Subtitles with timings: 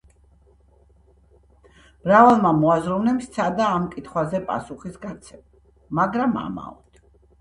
[2.07, 5.47] მრავალმა მოაზროვნემ სცადა ამ კითხვაზე პასუხის გაცემა,
[6.01, 7.03] მაგრამ ამაოდ.